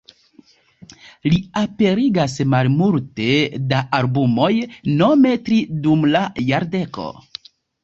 Li 1.33 1.37
aperigas 1.61 2.37
malmulte 2.55 3.29
da 3.75 3.83
albumoj, 3.99 4.49
nome 5.05 5.37
tri 5.47 5.63
dum 5.87 6.11
la 6.17 6.25
jardeko. 6.51 7.09